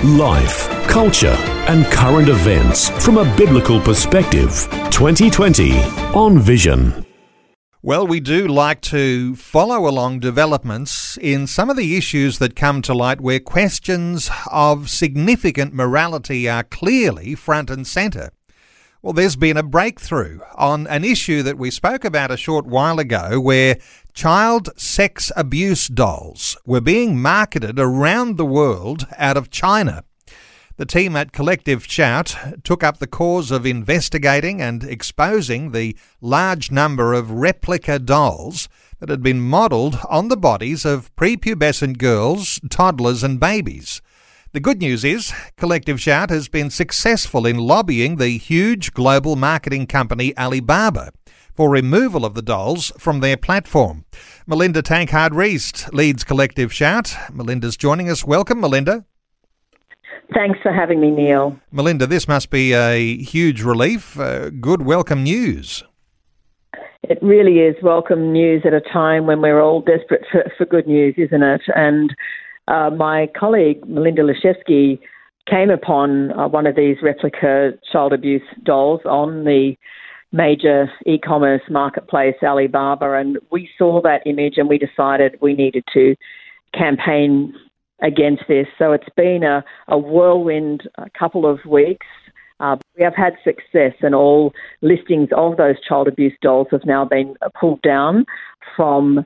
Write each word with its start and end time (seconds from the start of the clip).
Life, 0.00 0.68
culture, 0.88 1.36
and 1.68 1.84
current 1.86 2.28
events 2.28 2.88
from 3.04 3.18
a 3.18 3.36
biblical 3.36 3.80
perspective. 3.80 4.66
2020 4.90 5.78
on 6.12 6.40
Vision. 6.40 7.06
Well, 7.82 8.04
we 8.08 8.18
do 8.18 8.48
like 8.48 8.80
to 8.82 9.36
follow 9.36 9.88
along 9.88 10.18
developments 10.18 11.16
in 11.20 11.46
some 11.46 11.70
of 11.70 11.76
the 11.76 11.96
issues 11.96 12.40
that 12.40 12.56
come 12.56 12.82
to 12.82 12.94
light 12.94 13.20
where 13.20 13.38
questions 13.38 14.28
of 14.50 14.90
significant 14.90 15.72
morality 15.72 16.48
are 16.48 16.64
clearly 16.64 17.36
front 17.36 17.70
and 17.70 17.86
centre. 17.86 18.30
Well, 19.04 19.12
there's 19.12 19.34
been 19.34 19.56
a 19.56 19.64
breakthrough 19.64 20.38
on 20.54 20.86
an 20.86 21.04
issue 21.04 21.42
that 21.42 21.58
we 21.58 21.72
spoke 21.72 22.04
about 22.04 22.30
a 22.30 22.36
short 22.36 22.66
while 22.66 23.00
ago 23.00 23.40
where 23.40 23.78
child 24.14 24.68
sex 24.76 25.32
abuse 25.34 25.88
dolls 25.88 26.56
were 26.64 26.80
being 26.80 27.20
marketed 27.20 27.80
around 27.80 28.36
the 28.36 28.46
world 28.46 29.08
out 29.18 29.36
of 29.36 29.50
China. 29.50 30.04
The 30.76 30.86
team 30.86 31.16
at 31.16 31.32
Collective 31.32 31.84
Shout 31.84 32.36
took 32.62 32.84
up 32.84 32.98
the 32.98 33.08
cause 33.08 33.50
of 33.50 33.66
investigating 33.66 34.62
and 34.62 34.84
exposing 34.84 35.72
the 35.72 35.96
large 36.20 36.70
number 36.70 37.12
of 37.12 37.32
replica 37.32 37.98
dolls 37.98 38.68
that 39.00 39.08
had 39.08 39.20
been 39.20 39.40
modelled 39.40 39.98
on 40.08 40.28
the 40.28 40.36
bodies 40.36 40.84
of 40.84 41.12
prepubescent 41.16 41.98
girls, 41.98 42.60
toddlers, 42.70 43.24
and 43.24 43.40
babies. 43.40 44.00
The 44.54 44.60
good 44.60 44.82
news 44.82 45.02
is 45.02 45.32
Collective 45.56 45.98
Shout 45.98 46.28
has 46.28 46.46
been 46.46 46.68
successful 46.68 47.46
in 47.46 47.56
lobbying 47.56 48.16
the 48.16 48.36
huge 48.36 48.92
global 48.92 49.34
marketing 49.34 49.86
company 49.86 50.36
Alibaba 50.36 51.12
for 51.54 51.70
removal 51.70 52.26
of 52.26 52.34
the 52.34 52.42
dolls 52.42 52.92
from 52.98 53.20
their 53.20 53.38
platform. 53.38 54.04
Melinda 54.46 54.82
Tankard 54.82 55.32
Reist 55.32 55.90
leads 55.94 56.22
Collective 56.22 56.70
Shout. 56.70 57.16
Melinda's 57.32 57.78
joining 57.78 58.10
us. 58.10 58.26
Welcome, 58.26 58.60
Melinda. 58.60 59.06
Thanks 60.34 60.58
for 60.62 60.70
having 60.70 61.00
me, 61.00 61.10
Neil. 61.10 61.58
Melinda, 61.70 62.06
this 62.06 62.28
must 62.28 62.50
be 62.50 62.74
a 62.74 63.16
huge 63.22 63.62
relief. 63.62 64.20
Uh, 64.20 64.50
good, 64.50 64.82
welcome 64.82 65.22
news. 65.22 65.82
It 67.04 67.18
really 67.22 67.60
is 67.60 67.74
welcome 67.82 68.34
news 68.34 68.64
at 68.66 68.74
a 68.74 68.82
time 68.82 69.26
when 69.26 69.40
we're 69.40 69.62
all 69.62 69.80
desperate 69.80 70.26
for, 70.30 70.44
for 70.58 70.66
good 70.66 70.86
news, 70.86 71.14
isn't 71.16 71.42
it? 71.42 71.62
And 71.74 72.14
uh, 72.72 72.90
my 72.90 73.28
colleague, 73.38 73.86
Melinda 73.86 74.22
Liszewski, 74.22 74.98
came 75.48 75.70
upon 75.70 76.32
uh, 76.32 76.48
one 76.48 76.66
of 76.66 76.74
these 76.74 76.96
replica 77.02 77.72
child 77.90 78.12
abuse 78.12 78.42
dolls 78.62 79.00
on 79.04 79.44
the 79.44 79.74
major 80.32 80.90
e-commerce 81.04 81.60
marketplace 81.68 82.36
Alibaba 82.42 83.12
and 83.14 83.38
we 83.50 83.68
saw 83.76 84.00
that 84.00 84.22
image 84.24 84.54
and 84.56 84.68
we 84.68 84.78
decided 84.78 85.36
we 85.42 85.52
needed 85.52 85.84
to 85.92 86.14
campaign 86.72 87.52
against 88.00 88.44
this. 88.48 88.66
So 88.78 88.92
it's 88.92 89.08
been 89.14 89.42
a, 89.42 89.62
a 89.88 89.98
whirlwind 89.98 90.88
a 90.96 91.10
couple 91.10 91.44
of 91.44 91.58
weeks. 91.66 92.06
Uh, 92.60 92.76
we 92.96 93.04
have 93.04 93.14
had 93.14 93.34
success 93.44 93.92
and 94.00 94.14
all 94.14 94.54
listings 94.80 95.28
of 95.36 95.56
those 95.58 95.76
child 95.86 96.08
abuse 96.08 96.32
dolls 96.40 96.68
have 96.70 96.86
now 96.86 97.04
been 97.04 97.34
pulled 97.60 97.82
down 97.82 98.24
from 98.76 99.24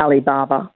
Alibaba 0.00 0.70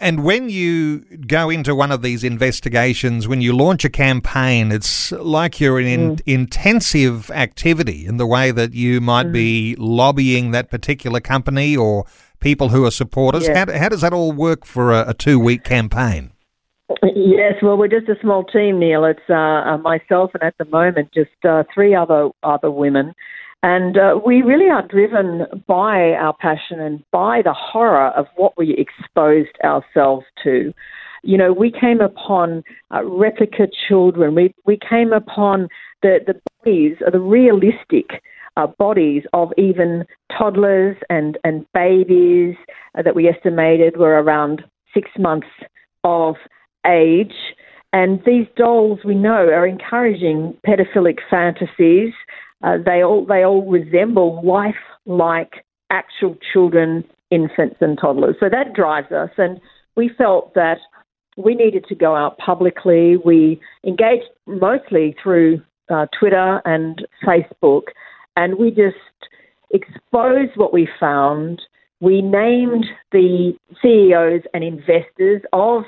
and 0.00 0.24
when 0.24 0.48
you 0.48 1.00
go 1.26 1.50
into 1.50 1.74
one 1.74 1.92
of 1.92 2.02
these 2.02 2.24
investigations, 2.24 3.28
when 3.28 3.40
you 3.40 3.56
launch 3.56 3.84
a 3.84 3.90
campaign, 3.90 4.72
it's 4.72 5.12
like 5.12 5.60
you're 5.60 5.80
in 5.80 6.16
mm. 6.16 6.22
intensive 6.26 7.30
activity 7.30 8.06
in 8.06 8.16
the 8.16 8.26
way 8.26 8.50
that 8.50 8.74
you 8.74 9.00
might 9.00 9.26
mm. 9.26 9.32
be 9.32 9.76
lobbying 9.78 10.50
that 10.50 10.70
particular 10.70 11.20
company 11.20 11.76
or 11.76 12.04
people 12.40 12.68
who 12.70 12.84
are 12.84 12.90
supporters. 12.90 13.46
Yeah. 13.46 13.64
How, 13.66 13.78
how, 13.78 13.88
does 13.88 14.00
that 14.00 14.12
all 14.12 14.32
work 14.32 14.64
for 14.64 14.92
a, 14.92 15.10
a 15.10 15.14
two 15.14 15.38
week 15.38 15.64
campaign? 15.64 16.32
Yes, 17.02 17.54
well, 17.62 17.76
we're 17.76 17.88
just 17.88 18.08
a 18.08 18.16
small 18.20 18.44
team, 18.44 18.78
Neil. 18.78 19.04
It's 19.04 19.20
uh, 19.28 19.34
uh, 19.34 19.78
myself 19.78 20.30
and 20.34 20.42
at 20.42 20.56
the 20.58 20.64
moment 20.64 21.12
just 21.12 21.30
uh, 21.44 21.64
three 21.72 21.94
other 21.94 22.30
other 22.42 22.70
women, 22.70 23.14
and 23.62 23.96
uh, 23.96 24.20
we 24.24 24.42
really 24.42 24.70
are 24.70 24.86
driven 24.86 25.46
by 25.66 26.12
our 26.12 26.34
passion 26.34 26.80
and 26.80 27.02
by 27.10 27.42
the 27.42 27.52
horror 27.52 28.08
of 28.10 28.26
what 28.36 28.56
we 28.56 28.76
exposed 28.76 29.56
ourselves 29.64 30.24
to. 30.44 30.72
You 31.24 31.36
know, 31.36 31.52
we 31.52 31.72
came 31.72 32.00
upon 32.00 32.62
uh, 32.94 33.04
replica 33.04 33.66
children. 33.88 34.36
We 34.36 34.54
we 34.64 34.78
came 34.78 35.12
upon 35.12 35.68
the 36.02 36.20
the 36.24 36.40
bodies, 36.62 36.98
the 37.10 37.18
realistic 37.18 38.22
uh, 38.56 38.68
bodies 38.78 39.24
of 39.32 39.52
even 39.58 40.04
toddlers 40.36 40.96
and 41.10 41.36
and 41.42 41.66
babies 41.74 42.54
uh, 42.96 43.02
that 43.02 43.16
we 43.16 43.28
estimated 43.28 43.96
were 43.96 44.22
around 44.22 44.62
six 44.94 45.10
months 45.18 45.48
of 46.04 46.36
age. 46.86 47.34
And 47.92 48.22
these 48.24 48.46
dolls, 48.54 49.00
we 49.04 49.14
know, 49.14 49.48
are 49.48 49.66
encouraging 49.66 50.56
pedophilic 50.64 51.18
fantasies 51.28 52.12
uh, 52.62 52.76
they 52.84 53.02
all 53.02 53.24
they 53.24 53.44
all 53.44 53.68
resemble 53.68 54.42
life-like 54.44 55.64
actual 55.90 56.36
children, 56.52 57.04
infants, 57.30 57.76
and 57.80 57.98
toddlers. 57.98 58.36
So 58.40 58.48
that 58.48 58.74
drives 58.74 59.12
us, 59.12 59.30
and 59.38 59.60
we 59.96 60.10
felt 60.16 60.54
that 60.54 60.78
we 61.36 61.54
needed 61.54 61.84
to 61.88 61.94
go 61.94 62.16
out 62.16 62.36
publicly. 62.38 63.16
We 63.16 63.60
engaged 63.84 64.24
mostly 64.46 65.14
through 65.22 65.62
uh, 65.88 66.06
Twitter 66.18 66.60
and 66.64 67.06
Facebook, 67.24 67.82
and 68.36 68.58
we 68.58 68.70
just 68.70 68.96
exposed 69.70 70.52
what 70.56 70.72
we 70.72 70.88
found. 70.98 71.62
We 72.00 72.22
named 72.22 72.86
the 73.12 73.52
CEOs 73.82 74.42
and 74.52 74.64
investors 74.64 75.42
of 75.52 75.84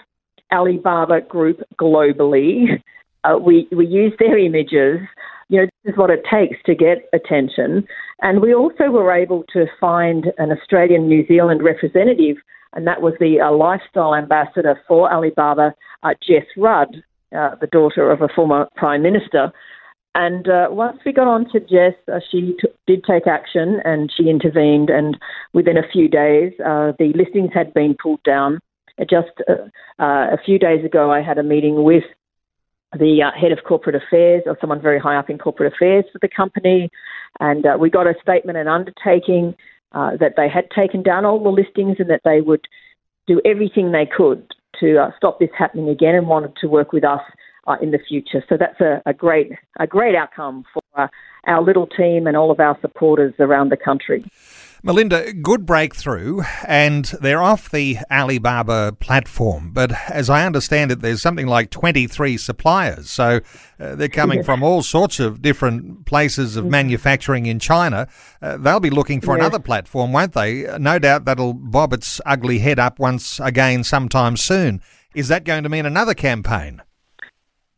Alibaba 0.53 1.21
Group 1.23 1.63
globally. 1.81 2.83
Uh, 3.23 3.37
we 3.37 3.69
we 3.71 3.87
used 3.87 4.19
their 4.19 4.39
images 4.39 4.99
you 5.51 5.61
know, 5.61 5.67
this 5.83 5.93
is 5.93 5.99
what 5.99 6.11
it 6.11 6.23
takes 6.31 6.57
to 6.65 6.75
get 6.77 7.09
attention. 7.13 7.85
And 8.23 8.41
we 8.41 8.55
also 8.55 8.85
were 8.91 9.13
able 9.13 9.45
to 9.53 9.67
find 9.81 10.27
an 10.39 10.53
Australian 10.53 11.09
New 11.09 11.27
Zealand 11.27 11.63
representative, 11.63 12.37
and 12.73 12.87
that 12.87 13.03
was 13.03 13.15
the 13.19 13.41
uh, 13.41 13.51
lifestyle 13.53 14.15
ambassador 14.15 14.81
for 14.87 15.13
Alibaba, 15.13 15.75
uh, 16.05 16.15
Jess 16.25 16.47
Rudd, 16.57 17.03
uh, 17.37 17.57
the 17.61 17.67
daughter 17.67 18.13
of 18.13 18.23
a 18.23 18.29
former 18.29 18.69
Prime 18.77 19.03
Minister. 19.03 19.51
And 20.15 20.49
uh, 20.49 20.69
once 20.71 20.99
we 21.05 21.13
got 21.13 21.27
on 21.27 21.51
to 21.51 21.59
Jess, 21.59 21.95
uh, 22.13 22.21
she 22.31 22.57
t- 22.61 22.69
did 22.87 23.03
take 23.03 23.27
action 23.27 23.81
and 23.85 24.11
she 24.17 24.29
intervened. 24.29 24.89
And 24.89 25.19
within 25.53 25.77
a 25.77 25.89
few 25.93 26.09
days, 26.09 26.53
uh, 26.61 26.93
the 26.99 27.13
listings 27.17 27.51
had 27.53 27.75
been 27.75 27.97
pulled 28.01 28.23
down. 28.23 28.61
Just 29.09 29.31
a 29.99 30.37
few 30.45 30.59
days 30.59 30.85
ago, 30.85 31.11
I 31.11 31.23
had 31.23 31.39
a 31.39 31.43
meeting 31.43 31.85
with 31.85 32.05
the 32.99 33.23
uh, 33.23 33.39
head 33.39 33.53
of 33.53 33.59
corporate 33.65 33.95
affairs 33.95 34.43
or 34.47 34.57
someone 34.61 34.81
very 34.81 34.99
high 34.99 35.17
up 35.17 35.31
in 35.31 35.39
corporate 35.39 35.73
affairs 35.73 36.05
for 36.13 36.19
the 36.21 36.29
company. 36.29 36.91
And 37.39 37.65
uh, 37.65 37.77
we 37.79 37.91
got 37.91 38.07
a 38.07 38.15
statement 38.21 38.59
and 38.59 38.69
undertaking 38.69 39.55
uh, 39.93 40.17
that 40.19 40.35
they 40.37 40.49
had 40.49 40.71
taken 40.71 41.03
down 41.03 41.25
all 41.25 41.43
the 41.43 41.51
listings 41.51 41.97
and 41.99 42.11
that 42.11 42.23
they 42.25 42.41
would 42.41 42.67
do 43.27 43.41
everything 43.45 43.93
they 43.93 44.07
could 44.07 44.45
to 44.81 44.99
uh, 44.99 45.11
stop 45.17 45.39
this 45.39 45.51
happening 45.57 45.89
again 45.89 46.15
and 46.15 46.27
wanted 46.27 46.55
to 46.61 46.67
work 46.67 46.93
with 46.93 47.05
us 47.05 47.21
uh, 47.67 47.77
in 47.81 47.91
the 47.91 47.99
future. 47.99 48.43
So 48.49 48.57
that's 48.57 48.81
a, 48.81 49.03
a 49.07 49.13
great 49.13 49.53
a 49.79 49.87
great 49.87 50.17
outcome 50.17 50.65
for 50.73 50.83
uh, 50.97 51.09
our 51.47 51.63
little 51.63 51.87
team 51.87 52.27
and 52.27 52.37
all 52.37 52.51
of 52.51 52.61
our 52.61 52.79
supporters 52.81 53.35
around 53.39 53.71
the 53.71 53.77
country. 53.77 54.25
Melinda, 54.83 55.33
good 55.35 55.67
breakthrough, 55.67 56.41
and 56.67 57.05
they're 57.21 57.43
off 57.43 57.71
the 57.71 57.99
Alibaba 58.11 58.97
platform. 58.99 59.73
But 59.73 59.93
as 60.09 60.31
I 60.31 60.47
understand 60.47 60.91
it, 60.91 61.01
there's 61.01 61.21
something 61.21 61.47
like 61.47 61.71
23 61.71 62.39
suppliers. 62.39 63.11
So 63.11 63.41
uh, 63.79 63.95
they're 63.95 64.09
coming 64.09 64.43
from 64.43 64.63
all 64.63 64.83
sorts 64.83 65.21
of 65.21 65.43
different 65.43 66.07
places 66.07 66.57
of 66.57 66.65
mm-hmm. 66.65 66.73
manufacturing 66.73 67.47
in 67.47 67.59
China. 67.59 68.09
Uh, 68.41 68.57
they'll 68.57 68.81
be 68.81 68.91
looking 68.91 69.21
for 69.21 69.37
yes. 69.37 69.45
another 69.45 69.59
platform, 69.59 70.13
won't 70.13 70.33
they? 70.33 70.63
No 70.79 70.99
doubt 70.99 71.27
that'll 71.27 71.55
bob 71.55 71.93
its 71.93 72.21
ugly 72.25 72.61
head 72.61 72.79
up 72.79 72.99
once 72.99 73.39
again 73.41 73.85
sometime 73.85 74.37
soon. 74.37 74.81
Is 75.15 75.29
that 75.29 75.45
going 75.45 75.63
to 75.65 75.69
mean 75.69 75.85
another 75.85 76.15
campaign? 76.15 76.83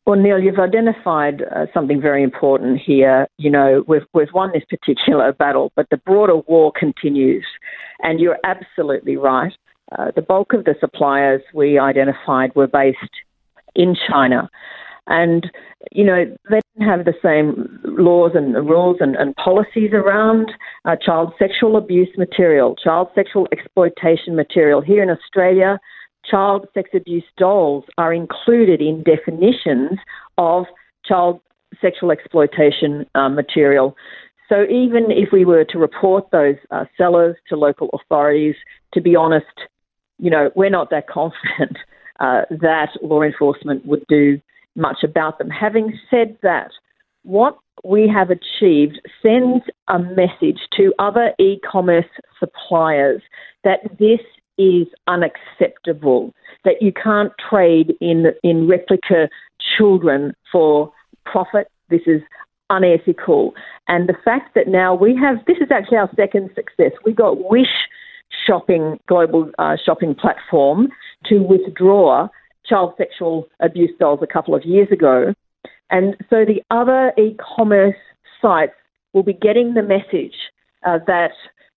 Well, 0.04 0.18
Neil, 0.18 0.40
you've 0.40 0.58
identified 0.58 1.42
uh, 1.42 1.66
something 1.72 2.00
very 2.00 2.24
important 2.24 2.80
here. 2.84 3.28
You 3.38 3.50
know, 3.50 3.84
we've, 3.86 4.02
we've 4.12 4.32
won 4.34 4.50
this 4.52 4.64
particular 4.68 5.32
battle, 5.38 5.72
but 5.76 5.86
the 5.90 5.96
broader 5.98 6.36
war 6.36 6.72
continues. 6.76 7.46
And 8.00 8.18
you're 8.18 8.38
absolutely 8.44 9.16
right. 9.16 9.52
Uh, 9.96 10.10
the 10.16 10.22
bulk 10.22 10.54
of 10.54 10.64
the 10.64 10.74
suppliers 10.80 11.42
we 11.54 11.78
identified 11.78 12.54
were 12.56 12.66
based 12.66 12.98
in 13.76 13.94
China. 14.08 14.48
And, 15.06 15.50
you 15.92 16.04
know, 16.04 16.24
they 16.50 16.60
don't 16.78 16.88
have 16.88 17.04
the 17.04 17.14
same 17.22 17.80
laws 17.84 18.32
and 18.34 18.54
rules 18.54 18.96
and, 19.00 19.14
and 19.16 19.34
policies 19.36 19.90
around 19.92 20.50
uh, 20.84 20.96
child 20.96 21.32
sexual 21.38 21.76
abuse 21.76 22.10
material, 22.16 22.76
child 22.76 23.08
sexual 23.14 23.46
exploitation 23.52 24.34
material. 24.34 24.80
Here 24.80 25.02
in 25.02 25.10
Australia, 25.10 25.78
child 26.28 26.66
sex 26.74 26.90
abuse 26.94 27.24
dolls 27.36 27.84
are 27.98 28.12
included 28.12 28.80
in 28.80 29.02
definitions 29.02 29.98
of 30.38 30.66
child 31.04 31.40
sexual 31.80 32.10
exploitation 32.10 33.06
uh, 33.14 33.28
material. 33.28 33.96
So 34.48 34.64
even 34.64 35.06
if 35.10 35.30
we 35.32 35.44
were 35.44 35.64
to 35.64 35.78
report 35.78 36.30
those 36.30 36.56
uh, 36.70 36.84
sellers 36.96 37.36
to 37.48 37.56
local 37.56 37.88
authorities, 37.94 38.54
to 38.92 39.00
be 39.00 39.16
honest, 39.16 39.46
you 40.18 40.30
know, 40.30 40.50
we're 40.54 40.70
not 40.70 40.90
that 40.90 41.08
confident 41.08 41.78
uh, 42.20 42.42
that 42.50 42.90
law 43.02 43.22
enforcement 43.22 43.86
would 43.86 44.04
do 44.08 44.40
much 44.76 44.98
about 45.02 45.38
them. 45.38 45.50
Having 45.50 45.98
said 46.10 46.36
that, 46.42 46.70
what 47.24 47.58
we 47.84 48.08
have 48.08 48.30
achieved 48.30 49.00
sends 49.22 49.64
a 49.88 49.98
message 49.98 50.60
to 50.76 50.92
other 50.98 51.32
e 51.38 51.58
commerce 51.60 52.06
suppliers 52.38 53.22
that 53.64 53.80
this 53.98 54.20
is 54.58 54.86
unacceptable, 55.06 56.32
that 56.64 56.80
you 56.80 56.92
can't 56.92 57.32
trade 57.50 57.94
in, 58.00 58.26
in 58.42 58.68
replica 58.68 59.28
children 59.76 60.34
for 60.50 60.92
profit. 61.24 61.68
This 61.88 62.02
is 62.06 62.22
unethical. 62.70 63.52
And 63.88 64.08
the 64.08 64.16
fact 64.24 64.54
that 64.54 64.68
now 64.68 64.94
we 64.94 65.16
have 65.16 65.44
this 65.46 65.58
is 65.58 65.70
actually 65.70 65.98
our 65.98 66.10
second 66.16 66.50
success. 66.54 66.92
We 67.04 67.12
got 67.12 67.48
Wish 67.50 67.66
shopping 68.46 68.98
global 69.08 69.50
uh, 69.58 69.76
shopping 69.84 70.14
platform 70.14 70.88
to 71.26 71.38
withdraw 71.38 72.28
child 72.64 72.94
sexual 72.96 73.48
abuse 73.60 73.90
dolls 73.98 74.20
a 74.22 74.26
couple 74.26 74.54
of 74.54 74.64
years 74.64 74.88
ago. 74.90 75.34
And 75.90 76.16
so 76.30 76.44
the 76.44 76.62
other 76.70 77.12
e-commerce 77.18 77.96
sites 78.40 78.72
will 79.12 79.22
be 79.22 79.34
getting 79.34 79.74
the 79.74 79.82
message 79.82 80.34
uh, 80.86 80.98
that 81.06 81.32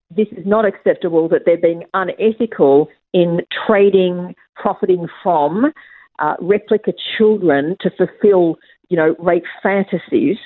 this 0.10 0.28
is 0.32 0.46
not 0.46 0.66
acceptable, 0.66 1.28
that 1.30 1.42
they're 1.46 1.58
being 1.58 1.84
unethical 1.94 2.90
in 3.14 3.42
trading, 3.66 4.36
profiting 4.56 5.08
from 5.24 5.72
uh, 6.20 6.36
replica 6.40 6.94
children 7.18 7.76
to 7.82 7.90
fulfill, 7.92 8.58
you 8.90 8.98
know, 8.98 9.16
rape 9.20 9.46
fantasies. 9.62 10.38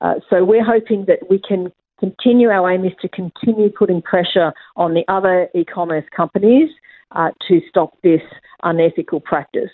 Uh, 0.00 0.14
so 0.28 0.44
we're 0.44 0.64
hoping 0.64 1.04
that 1.06 1.28
we 1.28 1.38
can 1.38 1.72
continue. 1.98 2.48
Our 2.48 2.72
aim 2.72 2.84
is 2.84 2.92
to 3.02 3.08
continue 3.08 3.70
putting 3.70 4.00
pressure 4.00 4.52
on 4.76 4.94
the 4.94 5.04
other 5.08 5.48
e-commerce 5.54 6.06
companies 6.16 6.70
uh, 7.12 7.30
to 7.48 7.60
stop 7.68 7.94
this 8.02 8.22
unethical 8.62 9.20
practice. 9.20 9.70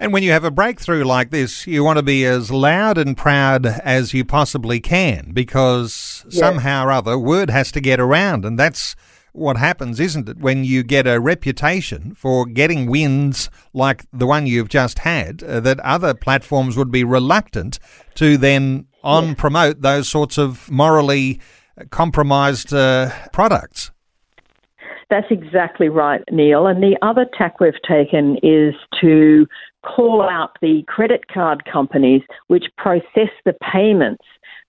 And 0.00 0.12
when 0.12 0.22
you 0.22 0.30
have 0.30 0.44
a 0.44 0.50
breakthrough 0.50 1.04
like 1.04 1.30
this, 1.30 1.66
you 1.66 1.82
want 1.82 1.98
to 1.98 2.04
be 2.04 2.24
as 2.24 2.50
loud 2.50 2.98
and 2.98 3.16
proud 3.16 3.66
as 3.66 4.14
you 4.14 4.24
possibly 4.24 4.78
can 4.78 5.32
because 5.32 6.24
yes. 6.28 6.38
somehow 6.38 6.86
or 6.86 6.92
other 6.92 7.18
word 7.18 7.50
has 7.50 7.72
to 7.72 7.80
get 7.80 7.98
around. 7.98 8.44
And 8.44 8.58
that's 8.58 8.94
what 9.32 9.56
happens, 9.56 9.98
isn't 9.98 10.28
it? 10.28 10.38
When 10.38 10.62
you 10.64 10.84
get 10.84 11.06
a 11.06 11.18
reputation 11.18 12.14
for 12.14 12.46
getting 12.46 12.88
wins 12.88 13.50
like 13.72 14.04
the 14.12 14.26
one 14.26 14.46
you've 14.46 14.68
just 14.68 15.00
had, 15.00 15.42
uh, 15.42 15.60
that 15.60 15.80
other 15.80 16.14
platforms 16.14 16.76
would 16.76 16.92
be 16.92 17.02
reluctant 17.02 17.80
to 18.14 18.36
then 18.36 18.86
on 19.02 19.34
promote 19.34 19.80
those 19.80 20.08
sorts 20.08 20.38
of 20.38 20.70
morally 20.70 21.40
compromised 21.90 22.72
uh, 22.72 23.10
products. 23.32 23.90
That's 25.10 25.26
exactly 25.30 25.88
right, 25.88 26.22
Neil. 26.30 26.66
And 26.66 26.82
the 26.82 26.96
other 27.00 27.26
tack 27.36 27.60
we've 27.60 27.80
taken 27.88 28.36
is 28.42 28.74
to 29.00 29.46
call 29.82 30.22
out 30.22 30.50
the 30.60 30.82
credit 30.86 31.28
card 31.28 31.64
companies 31.64 32.22
which 32.48 32.66
process 32.76 33.30
the 33.44 33.54
payments 33.72 34.24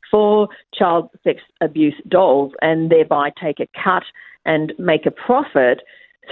for 0.10 0.48
child 0.74 1.10
sex 1.24 1.42
abuse 1.62 1.96
dolls 2.08 2.54
and 2.62 2.90
thereby 2.90 3.32
take 3.42 3.60
a 3.60 3.68
cut 3.84 4.04
and 4.46 4.74
make 4.80 5.06
a 5.06 5.12
profit 5.12 5.82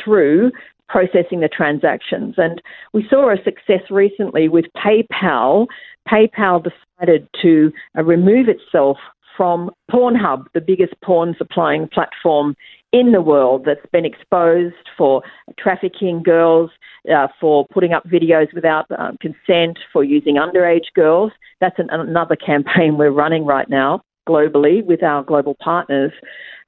through 0.04 0.51
processing 0.88 1.42
the 1.42 1.50
transactions. 1.50 2.36
And 2.38 2.62
we 2.94 3.06
saw 3.09 3.31
a 3.31 3.44
success 3.44 3.81
recently 3.89 4.48
with 4.48 4.65
PayPal. 4.77 5.68
PayPal 6.07 6.63
decided 6.63 7.27
to 7.42 7.71
uh, 7.98 8.04
remove 8.04 8.48
itself 8.48 8.98
from 9.36 9.69
Pornhub, 9.92 10.45
the 10.54 10.62
biggest 10.62 10.94
porn 11.04 11.36
supplying 11.38 11.88
platform 11.89 12.56
in 12.93 13.11
the 13.11 13.21
world 13.21 13.63
that's 13.65 13.85
been 13.91 14.05
exposed 14.05 14.75
for 14.97 15.21
trafficking 15.59 16.23
girls, 16.23 16.71
uh, 17.13 17.27
for 17.39 17.65
putting 17.73 17.93
up 17.93 18.05
videos 18.07 18.53
without 18.53 18.85
uh, 18.91 19.11
consent, 19.21 19.77
for 19.91 20.03
using 20.03 20.35
underage 20.35 20.93
girls. 20.95 21.31
That's 21.59 21.77
an, 21.79 21.89
another 21.91 22.35
campaign 22.35 22.97
we're 22.97 23.11
running 23.11 23.45
right 23.45 23.69
now 23.69 24.01
globally 24.27 24.85
with 24.85 25.03
our 25.03 25.23
global 25.23 25.55
partners. 25.63 26.11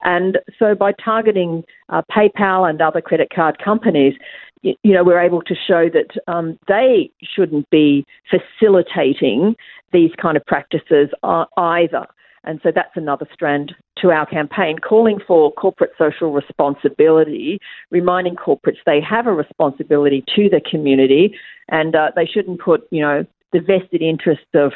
And 0.02 0.38
so 0.58 0.76
by 0.76 0.94
targeting 0.94 1.64
uh, 1.90 2.02
PayPal 2.10 2.70
and 2.70 2.82
other 2.82 3.02
credit 3.02 3.30
card 3.36 3.58
companies, 3.64 4.14
you 4.62 4.94
know, 4.94 5.04
we're 5.04 5.20
able 5.20 5.42
to 5.44 5.56
show 5.56 5.90
that 5.90 6.32
um, 6.32 6.58
they 6.68 7.12
shouldn't 7.22 7.70
be 7.70 8.06
facilitating 8.30 9.56
these 9.92 10.12
kind 10.22 10.38
of 10.38 10.46
practices 10.46 11.10
uh, 11.24 11.46
either. 11.58 12.06
And 12.44 12.60
so 12.64 12.72
that's 12.74 12.96
another 12.96 13.28
strand 13.34 13.74
to 14.02 14.12
our 14.12 14.26
campaign, 14.26 14.78
calling 14.80 15.20
for 15.26 15.52
corporate 15.54 15.92
social 15.98 16.32
responsibility, 16.32 17.60
reminding 17.92 18.36
corporates 18.36 18.78
they 18.86 19.02
have 19.02 19.28
a 19.28 19.34
responsibility 19.34 20.24
to 20.36 20.50
the 20.50 20.62
community 20.70 21.36
and 21.70 21.96
uh, 21.96 22.12
they 22.16 22.26
shouldn't 22.26 22.60
put, 22.60 22.88
you 22.92 23.02
know, 23.02 23.26
the 23.52 23.60
vested 23.60 24.02
interest 24.02 24.46
of 24.54 24.74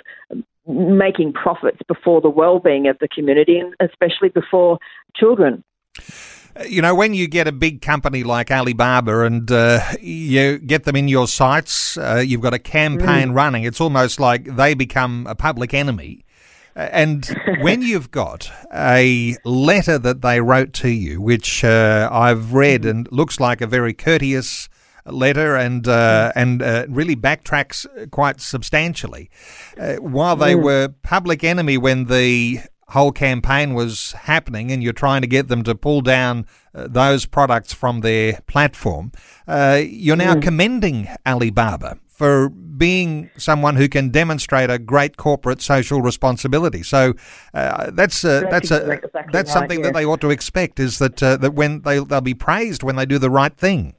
making 0.68 1.34
profits 1.34 1.80
before 1.88 2.22
the 2.22 2.30
well-being 2.30 2.88
of 2.88 2.98
the 3.00 3.08
community 3.08 3.60
and 3.60 3.74
especially 3.80 4.30
before 4.30 4.78
children. 5.16 5.64
You 6.68 6.82
know, 6.84 6.94
when 6.94 7.14
you 7.14 7.28
get 7.28 7.48
a 7.48 7.52
big 7.52 7.82
company 7.82 8.24
like 8.24 8.52
Alibaba 8.52 9.22
and 9.22 9.52
uh, 9.52 9.80
you 10.00 10.60
get 10.60 10.84
them 10.84 10.96
in 10.96 11.08
your 11.08 11.28
sites, 11.28 11.98
uh, 11.98 12.24
you've 12.26 12.42
got 12.42 12.54
a 12.54 12.60
campaign 12.60 13.30
mm. 13.30 13.36
running, 13.36 13.64
it's 13.64 13.82
almost 13.82 14.20
like 14.20 14.56
they 14.56 14.76
become 14.76 15.26
a 15.28 15.34
public 15.34 15.74
enemy. 15.74 16.24
And 16.76 17.26
when 17.62 17.82
you've 17.90 18.12
got 18.12 18.52
a 18.74 19.36
letter 19.46 19.98
that 20.00 20.22
they 20.22 20.42
wrote 20.42 20.74
to 20.74 20.90
you, 20.90 21.22
which 21.22 21.64
uh, 21.64 22.10
I've 22.12 22.54
read 22.54 22.82
mm-hmm. 22.82 22.90
and 22.90 23.12
looks 23.12 23.40
like 23.40 23.62
a 23.62 23.68
very 23.68 23.94
courteous 23.94 24.70
letter 25.06 25.56
and 25.56 25.88
uh, 25.88 26.32
mm. 26.36 26.42
and 26.42 26.62
uh, 26.62 26.86
really 26.90 27.16
backtracks 27.16 27.86
quite 28.12 28.40
substantially, 28.40 29.30
uh, 29.78 29.96
while 29.96 30.36
they 30.36 30.54
mm. 30.54 30.64
were 30.64 30.88
public 31.04 31.44
enemy 31.44 31.78
when 31.78 32.06
the 32.06 32.60
whole 32.90 33.12
campaign 33.12 33.74
was 33.74 34.12
happening 34.12 34.72
and 34.72 34.84
you're 34.84 34.94
trying 34.94 35.22
to 35.22 35.28
get 35.28 35.48
them 35.48 35.64
to 35.64 35.74
pull 35.74 36.02
down 36.02 36.46
uh, 36.76 36.88
those 36.88 37.26
products 37.26 37.74
from 37.74 38.02
their 38.02 38.40
platform, 38.48 39.12
uh, 39.48 39.82
you're 39.84 40.16
now 40.16 40.36
mm. 40.36 40.42
commending 40.42 41.08
Alibaba 41.26 41.98
for 42.14 42.50
being 42.50 43.30
someone 43.38 43.76
who 43.76 43.90
can 43.90 44.10
demonstrate 44.10 44.70
a 44.70 44.78
great 44.78 45.18
corporate 45.18 45.62
social 45.62 46.02
responsibility. 46.02 46.84
So 46.84 47.14
uh, 47.54 47.92
that's 47.92 48.24
uh, 48.24 48.48
that's, 48.52 48.72
a, 48.72 48.92
exactly 48.92 49.22
that's 49.32 49.50
right, 49.50 49.60
something 49.60 49.82
that 49.82 49.94
they 49.94 50.06
ought 50.06 50.22
to 50.22 50.30
expect 50.30 50.80
is 50.80 51.00
that 51.00 51.22
uh, 51.22 51.38
that 51.38 51.54
when 51.54 51.82
they 51.82 52.00
they'll 52.00 52.22
be 52.22 52.34
praised 52.34 52.84
when 52.84 52.96
they 52.96 53.06
do 53.06 53.18
the 53.18 53.30
right 53.30 53.56
thing. 53.56 53.96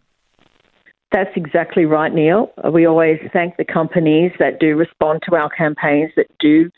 That's 1.13 1.31
exactly 1.37 1.85
right, 1.85 2.13
Neil. 2.13 2.53
We 2.73 2.87
always 2.87 3.21
thank 3.33 3.57
the 3.57 3.65
companies 3.65 4.33
that 4.41 4.59
do 4.59 4.75
respond 4.75 5.21
to 5.29 5.37
our 5.37 5.49
campaigns, 5.49 6.11
that 6.17 6.27
do 6.41 6.71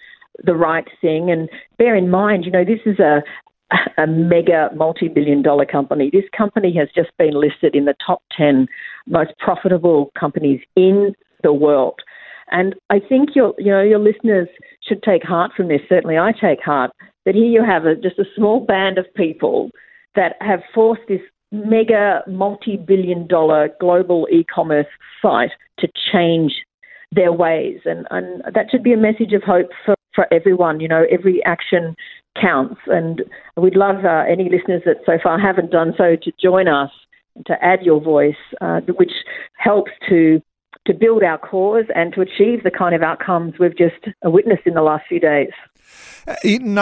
the 0.45 0.55
right 0.55 0.87
thing. 1.01 1.31
And 1.31 1.49
bear 1.79 1.95
in 1.95 2.11
mind, 2.11 2.45
you 2.45 2.51
know, 2.51 2.65
this 2.65 2.81
is 2.85 2.99
a, 2.99 3.23
a 3.97 4.07
mega 4.07 4.69
multi 4.75 5.09
billion 5.09 5.43
dollar 5.43 5.65
company. 5.65 6.11
This 6.13 6.29
company 6.37 6.75
has 6.77 6.89
just 6.95 7.17
been 7.19 7.33
listed 7.33 7.75
in 7.75 7.87
the 7.87 7.95
top 8.07 8.23
10 8.37 8.67
most 9.07 9.33
profitable 9.39 10.13
companies 10.19 10.61
in 10.77 11.15
the 11.47 11.53
world. 11.53 11.99
And 12.51 12.75
I 12.91 12.99
think 13.01 13.31
your, 13.35 13.55
you 13.59 13.73
know, 13.73 13.83
your 13.83 13.99
listeners 13.99 14.49
should 14.87 15.03
take 15.03 15.23
heart 15.23 15.53
from 15.57 15.69
this. 15.69 15.81
Certainly, 15.89 16.19
I 16.19 16.33
take 16.33 16.63
heart 16.63 16.91
that 17.25 17.35
here 17.35 17.53
you 17.57 17.65
have 17.65 17.87
a, 17.87 17.95
just 17.97 18.19
a 18.19 18.33
small 18.37 18.61
band 18.61 18.99
of 18.99 19.07
people 19.15 19.71
that 20.15 20.37
have 20.41 20.61
forced 20.75 21.07
this 21.09 21.21
mega 21.53 22.23
multi 22.27 22.77
billion 22.77 23.27
dollar 23.27 23.71
global 23.81 24.29
e 24.31 24.45
commerce 24.45 24.87
site 25.23 25.51
to 25.81 25.89
change 26.13 26.53
their 27.13 27.33
ways. 27.33 27.81
And, 27.85 28.07
and 28.11 28.43
that 28.55 28.67
should 28.71 28.83
be 28.83 28.93
a 28.93 28.97
message 28.97 29.33
of 29.33 29.43
hope 29.43 29.71
for, 29.85 29.95
for 30.15 30.33
everyone. 30.33 30.81
You 30.81 30.89
know, 30.89 31.05
every 31.11 31.45
action 31.45 31.95
counts. 32.41 32.81
And 32.87 33.23
we'd 33.57 33.77
love 33.77 34.05
uh, 34.05 34.25
any 34.29 34.49
listeners 34.49 34.83
that 34.87 34.99
so 35.05 35.19
far 35.23 35.39
haven't 35.39 35.71
done 35.71 35.95
so 35.97 36.17
to 36.23 36.33
join 36.41 36.69
us, 36.69 36.91
to 37.47 37.55
add 37.63 37.81
your 37.83 38.01
voice, 38.01 38.35
uh, 38.61 38.81
which 38.99 39.13
helps 39.59 39.91
to 40.09 40.41
to 40.87 40.95
build 40.95 41.23
our 41.23 41.39
cause 41.39 41.85
and 41.95 42.13
to 42.15 42.21
achieve 42.21 42.63
the 42.63 42.71
kind 42.71 42.95
of 42.95 43.03
outcomes 43.03 43.55
we've 43.59 43.77
just 43.77 44.07
witnessed 44.25 44.67
in 44.67 44.75
the 44.75 44.83
last 44.83 45.05
few 45.09 45.21
days. 45.21 45.51
Uh, 46.27 46.35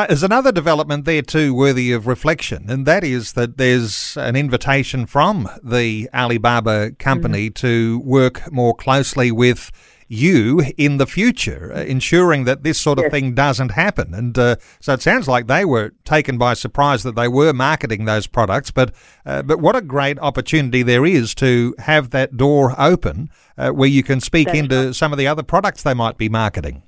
there's 0.08 0.22
another 0.22 0.50
development 0.50 1.04
there 1.04 1.20
too 1.20 1.54
worthy 1.54 1.92
of 1.92 2.06
reflection, 2.06 2.70
and 2.70 2.86
that 2.86 3.04
is 3.04 3.34
that 3.34 3.58
there's 3.58 4.16
an 4.16 4.36
invitation 4.36 5.04
from 5.04 5.48
the 5.62 6.08
Alibaba 6.14 6.92
company 6.92 7.50
mm-hmm. 7.50 7.66
to 7.66 8.00
work 8.04 8.50
more 8.50 8.74
closely 8.74 9.30
with 9.30 9.70
you 10.08 10.62
in 10.76 10.98
the 10.98 11.06
future, 11.06 11.72
uh, 11.74 11.82
ensuring 11.82 12.44
that 12.44 12.62
this 12.62 12.80
sort 12.80 12.98
of 12.98 13.04
Yes. 13.04 13.12
thing 13.12 13.34
doesn't 13.34 13.72
happen. 13.72 14.14
And 14.14 14.38
uh, 14.38 14.56
so 14.80 14.94
it 14.94 15.02
sounds 15.02 15.28
like 15.28 15.46
they 15.46 15.64
were 15.64 15.92
taken 16.04 16.38
by 16.38 16.54
surprise 16.54 17.02
that 17.02 17.16
they 17.16 17.28
were 17.28 17.52
marketing 17.52 18.04
those 18.04 18.26
products. 18.26 18.70
But 18.70 18.94
uh, 19.26 19.42
but 19.42 19.60
what 19.60 19.76
a 19.76 19.82
great 19.82 20.18
opportunity 20.20 20.82
there 20.82 21.04
is 21.06 21.34
to 21.36 21.74
have 21.78 22.10
that 22.10 22.36
door 22.36 22.74
open 22.78 23.30
uh, 23.58 23.70
where 23.70 23.88
you 23.88 24.02
can 24.02 24.20
speak 24.20 24.48
That's 24.48 24.58
into 24.58 24.94
some 24.94 25.12
of 25.12 25.18
the 25.18 25.26
other 25.26 25.42
products 25.42 25.82
they 25.82 25.94
might 25.94 26.18
be 26.18 26.28
marketing. 26.28 26.82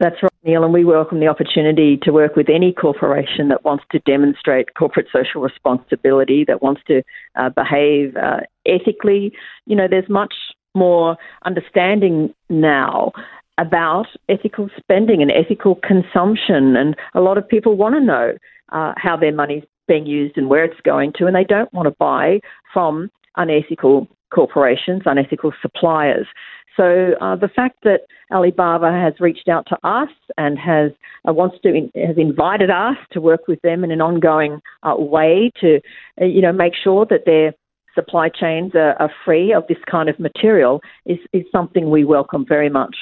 That's 0.00 0.22
right, 0.22 0.32
Neil, 0.44 0.62
and 0.62 0.72
we 0.72 0.84
welcome 0.84 1.18
the 1.18 1.26
opportunity 1.26 1.98
to 2.04 2.12
work 2.12 2.36
with 2.36 2.48
any 2.48 2.72
corporation 2.72 3.48
that 3.48 3.64
wants 3.64 3.84
to 3.90 3.98
demonstrate 4.00 4.74
corporate 4.74 5.08
social 5.12 5.40
responsibility, 5.40 6.44
that 6.46 6.62
wants 6.62 6.82
to 6.86 7.02
uh, 7.34 7.48
behave 7.48 8.16
uh, 8.16 8.40
ethically. 8.64 9.32
You 9.66 9.74
know, 9.74 9.88
there's 9.90 10.08
much 10.08 10.34
more 10.74 11.16
understanding 11.44 12.34
now 12.48 13.12
about 13.58 14.06
ethical 14.28 14.68
spending 14.76 15.20
and 15.20 15.32
ethical 15.32 15.76
consumption, 15.76 16.76
and 16.76 16.96
a 17.14 17.20
lot 17.20 17.38
of 17.38 17.48
people 17.48 17.76
want 17.76 17.94
to 17.94 18.00
know 18.00 18.32
uh, 18.70 18.92
how 18.96 19.16
their 19.16 19.34
money's 19.34 19.64
being 19.88 20.06
used 20.06 20.36
and 20.36 20.48
where 20.48 20.64
it's 20.64 20.80
going 20.82 21.12
to, 21.18 21.26
and 21.26 21.34
they 21.34 21.44
don't 21.44 21.72
want 21.72 21.86
to 21.86 21.94
buy 21.98 22.38
from 22.72 23.10
unethical 23.36 24.06
corporations, 24.32 25.02
unethical 25.06 25.52
suppliers. 25.62 26.26
So 26.76 27.14
uh, 27.20 27.34
the 27.34 27.48
fact 27.48 27.78
that 27.82 28.02
Alibaba 28.30 28.92
has 28.92 29.14
reached 29.18 29.48
out 29.48 29.66
to 29.68 29.78
us 29.82 30.10
and 30.36 30.56
has 30.58 30.92
uh, 31.28 31.32
wants 31.32 31.56
to 31.62 31.74
in, 31.74 31.90
has 31.96 32.16
invited 32.16 32.70
us 32.70 32.96
to 33.12 33.20
work 33.20 33.48
with 33.48 33.60
them 33.62 33.82
in 33.82 33.90
an 33.90 34.00
ongoing 34.00 34.60
uh, 34.84 34.94
way 34.96 35.50
to 35.60 35.80
uh, 36.20 36.24
you 36.24 36.40
know 36.40 36.52
make 36.52 36.74
sure 36.80 37.04
that 37.06 37.24
their 37.26 37.52
supply 37.98 38.28
chains 38.28 38.72
are, 38.74 38.94
are 39.02 39.10
free 39.24 39.52
of 39.52 39.64
this 39.68 39.78
kind 39.90 40.08
of 40.08 40.18
material 40.20 40.80
is, 41.04 41.18
is 41.32 41.42
something 41.50 41.90
we 41.90 42.04
welcome 42.04 42.44
very 42.46 42.70
much. 42.70 42.94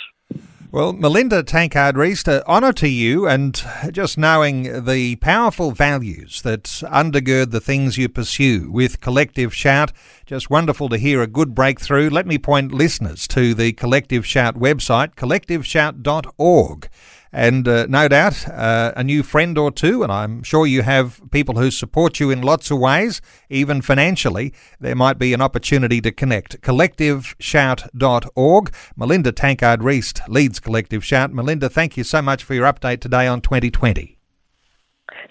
Well, 0.72 0.92
Melinda 0.92 1.42
Tankard 1.42 1.94
Reist, 1.94 2.28
uh, 2.28 2.42
honour 2.46 2.72
to 2.74 2.88
you, 2.88 3.26
and 3.26 3.62
just 3.92 4.18
knowing 4.18 4.84
the 4.84 5.16
powerful 5.16 5.70
values 5.70 6.42
that 6.42 6.64
undergird 6.64 7.50
the 7.50 7.60
things 7.60 7.96
you 7.96 8.08
pursue 8.08 8.70
with 8.70 9.00
Collective 9.00 9.54
Shout. 9.54 9.92
Just 10.26 10.50
wonderful 10.50 10.88
to 10.88 10.98
hear 10.98 11.22
a 11.22 11.28
good 11.28 11.54
breakthrough. 11.54 12.10
Let 12.10 12.26
me 12.26 12.36
point 12.36 12.72
listeners 12.72 13.28
to 13.28 13.54
the 13.54 13.72
Collective 13.72 14.26
Shout 14.26 14.56
website, 14.56 15.14
collectiveshout.org. 15.14 16.88
And 17.32 17.66
uh, 17.66 17.86
no 17.88 18.06
doubt, 18.08 18.46
uh, 18.48 18.92
a 18.96 19.04
new 19.04 19.22
friend 19.22 19.56
or 19.58 19.70
two, 19.70 20.02
and 20.02 20.10
I'm 20.10 20.42
sure 20.42 20.66
you 20.66 20.80
have 20.82 21.20
people 21.30 21.56
who 21.56 21.70
support 21.70 22.18
you 22.20 22.30
in 22.30 22.40
lots 22.42 22.70
of 22.70 22.78
ways, 22.78 23.20
even 23.50 23.82
financially. 23.82 24.54
There 24.80 24.94
might 24.94 25.18
be 25.18 25.34
an 25.34 25.42
opportunity 25.42 26.00
to 26.00 26.12
connect. 26.12 26.62
CollectiveShout.org. 26.62 28.74
Melinda 28.96 29.32
Tankard 29.32 29.80
Reist 29.80 30.20
leads 30.28 30.60
Collective 30.60 31.04
Shout. 31.04 31.32
Melinda, 31.32 31.68
thank 31.68 31.96
you 31.96 32.04
so 32.04 32.22
much 32.22 32.44
for 32.44 32.54
your 32.54 32.66
update 32.66 33.00
today 33.00 33.26
on 33.26 33.40
2020. 33.40 34.16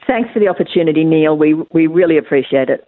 Thanks 0.07 0.31
for 0.31 0.39
the 0.39 0.47
opportunity, 0.47 1.03
Neil. 1.03 1.37
We, 1.37 1.55
we 1.71 1.87
really 1.87 2.17
appreciate 2.17 2.69
it. 2.69 2.87